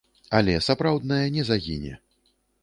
[0.37, 1.93] Але сапраўднае не загіне.